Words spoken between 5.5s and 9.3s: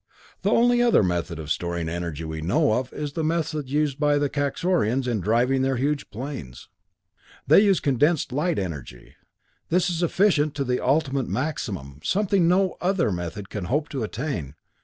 their huge planes. "They use condensed light energy.